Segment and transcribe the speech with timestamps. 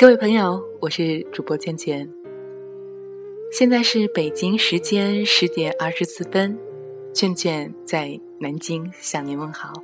[0.00, 2.10] 各位朋友，我是主播倩倩。
[3.52, 6.58] 现在是北京时间十点二十四分，
[7.12, 9.74] 圈圈在南京向您问好。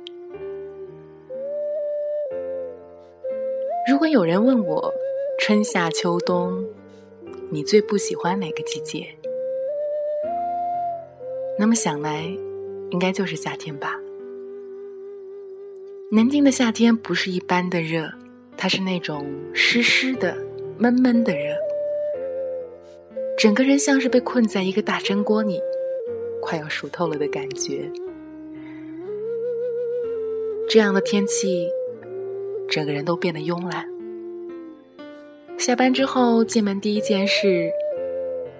[3.87, 4.91] 如果有人问我
[5.39, 6.65] 春夏秋冬，
[7.51, 9.05] 你最不喜欢哪个季节？
[11.59, 12.23] 那么想来，
[12.89, 13.95] 应该就是夏天吧。
[16.09, 18.09] 南京的夏天不是一般的热。
[18.57, 20.35] 他是那种湿湿的、
[20.79, 21.55] 闷闷的热，
[23.37, 25.61] 整个人像是被困在一个大蒸锅里，
[26.41, 27.89] 快要熟透了的感觉。
[30.67, 31.69] 这样的天气，
[32.67, 33.87] 整个人都变得慵懒。
[35.57, 37.71] 下班之后进门第一件事，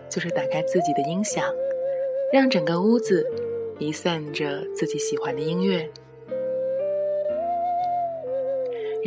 [0.09, 1.44] 就是打开自己的音响，
[2.32, 3.28] 让整个屋子
[3.80, 5.89] 弥散着自己喜欢的音乐。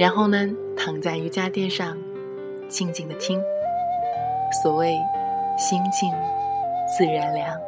[0.00, 0.48] 然后呢，
[0.78, 1.94] 躺在瑜伽垫上，
[2.70, 3.38] 静静的听。
[4.62, 4.96] 所谓
[5.58, 6.10] 心静
[6.96, 7.60] 自然凉。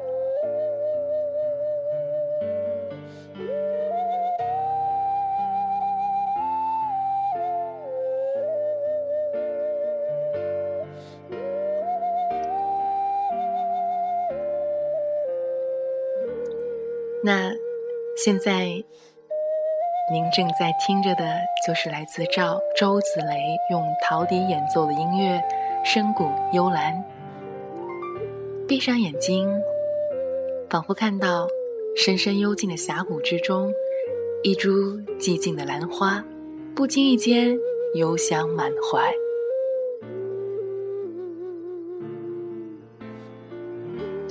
[17.23, 17.53] 那
[18.17, 18.83] 现在。
[20.11, 25.41] 您正在听着的，就是来自赵周子雷用陶笛演奏的音乐，
[25.85, 27.03] 深谷幽兰。
[28.67, 29.49] 闭上眼睛，
[30.69, 31.47] 仿佛看到
[31.97, 33.73] 深深幽静的峡谷之中，
[34.43, 34.71] 一株
[35.21, 36.23] 寂静的兰花，
[36.75, 37.57] 不经意间
[37.95, 39.13] 幽香满怀。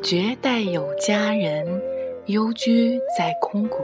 [0.04, 1.82] 绝代有佳人，
[2.26, 3.78] 幽居在空谷。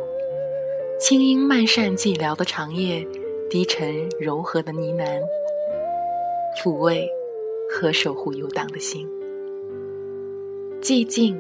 [1.00, 3.08] 轻音漫扇寂寥的长夜，
[3.52, 5.22] 低沉柔和的呢喃，
[6.59, 7.08] 抚慰
[7.69, 9.07] 和守护游荡的心。
[10.81, 11.40] 寂静、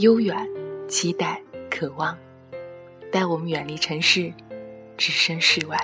[0.00, 0.36] 悠远、
[0.86, 2.14] 期待、渴望，
[3.10, 4.30] 带我们远离尘世，
[4.98, 5.78] 置身事外。